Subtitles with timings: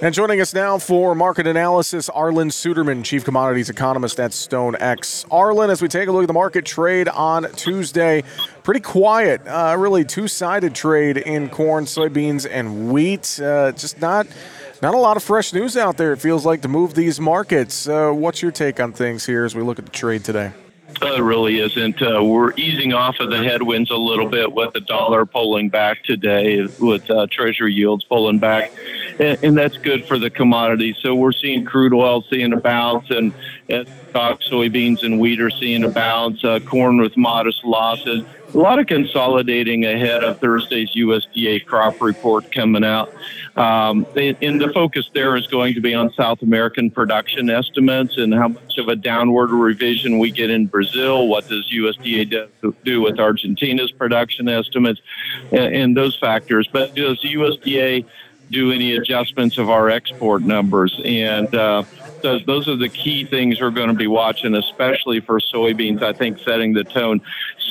[0.00, 5.26] And joining us now for market analysis, Arlan Suderman, Chief Commodities Economist at StoneX.
[5.26, 8.22] Arlan, as we take a look at the market trade on Tuesday,
[8.62, 13.40] pretty quiet, uh, really two-sided trade in corn, soybeans, and wheat.
[13.42, 14.28] Uh, just not
[14.80, 16.12] not a lot of fresh news out there.
[16.12, 17.88] It feels like to move these markets.
[17.88, 20.52] Uh, what's your take on things here as we look at the trade today?
[21.02, 22.00] Uh, it really isn't.
[22.00, 26.02] Uh, we're easing off of the headwinds a little bit with the dollar pulling back
[26.04, 28.72] today, with uh, Treasury yields pulling back,
[29.18, 30.96] and, and, that's good for the commodities.
[31.00, 33.32] So we're seeing crude oil seeing a bounce, and,
[33.68, 36.44] and soybeans and wheat are seeing a bounce.
[36.44, 42.50] Uh, corn with modest losses a lot of consolidating ahead of Thursday's USDA crop report
[42.50, 43.12] coming out.
[43.56, 48.32] Um, and the focus there is going to be on South American production estimates and
[48.32, 51.28] how much of a downward revision we get in Brazil.
[51.28, 52.48] What does USDA
[52.84, 55.00] do with Argentina's production estimates
[55.50, 56.68] and, and those factors?
[56.72, 58.06] But does USDA
[58.50, 61.00] do any adjustments of our export numbers?
[61.04, 61.84] And uh,
[62.22, 66.12] those, those are the key things we're going to be watching, especially for soybeans, I
[66.12, 67.20] think, setting the tone.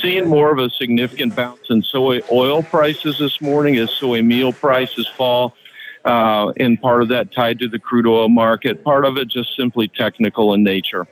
[0.01, 4.53] Seeing more of a significant bounce in soy oil prices this morning as soy meal
[4.53, 5.55] prices fall.
[6.05, 9.55] Uh, and part of that tied to the crude oil market, part of it just
[9.57, 11.05] simply technical in nature.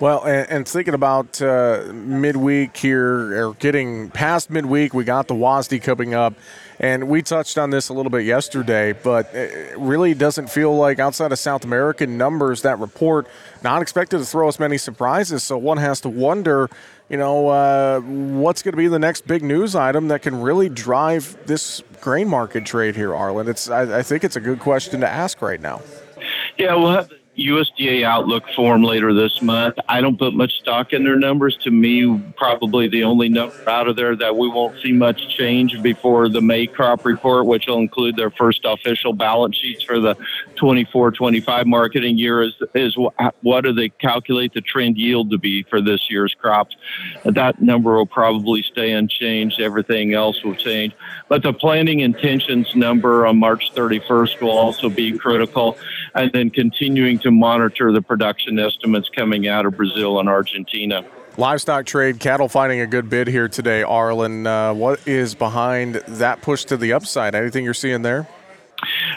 [0.00, 5.34] Well, and, and thinking about uh, midweek here, or getting past midweek, we got the
[5.34, 6.34] WASDE coming up.
[6.80, 10.98] And we touched on this a little bit yesterday, but it really doesn't feel like
[10.98, 13.28] outside of South American numbers, that report
[13.62, 15.44] not expected to throw us many surprises.
[15.44, 16.68] So one has to wonder,
[17.08, 20.68] you know, uh, what's going to be the next big news item that can really
[20.68, 23.46] drive this grain market trade here, Arlan?
[23.46, 25.82] It's I, I think it's a good question to ask right now.
[26.58, 27.10] Yeah, we'll have
[27.46, 29.76] USDA Outlook Forum later this month.
[29.88, 31.56] I don't put much stock in their numbers.
[31.58, 35.82] To me, probably the only number out of there that we won't see much change
[35.82, 40.14] before the May crop report, which will include their first official balance sheets for the
[40.56, 42.96] 24-25 marketing year, is is
[43.40, 46.76] what do they calculate the trend yield to be for this year's crops?
[47.24, 49.60] That number will probably stay unchanged.
[49.60, 50.94] Everything else will change,
[51.28, 55.76] but the planting intentions number on March 31st will also be critical,
[56.14, 61.04] and then continuing to monitor the production estimates coming out of Brazil and Argentina.
[61.36, 64.46] Livestock trade, cattle finding a good bid here today, Arlan.
[64.46, 67.34] Uh, what is behind that push to the upside?
[67.34, 68.28] Anything you're seeing there?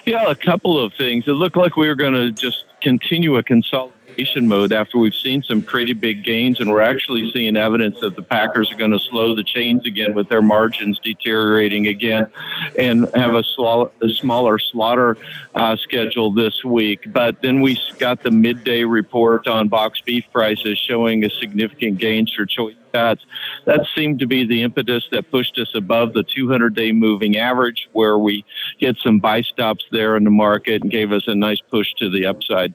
[0.05, 1.27] Yeah, a couple of things.
[1.27, 3.94] It looked like we were going to just continue a consolidation
[4.41, 8.21] mode after we've seen some pretty big gains, and we're actually seeing evidence that the
[8.21, 12.27] Packers are going to slow the chains again with their margins deteriorating again,
[12.77, 15.17] and have a, sl- a smaller slaughter
[15.53, 17.11] uh, schedule this week.
[17.11, 22.33] But then we got the midday report on box beef prices showing a significant gains
[22.33, 23.25] for choice cuts.
[23.65, 27.89] That seemed to be the impetus that pushed us above the 200 day moving average,
[27.91, 28.45] where we
[28.77, 32.09] hit some buy stops there in the market and gave us a nice push to
[32.09, 32.73] the upside.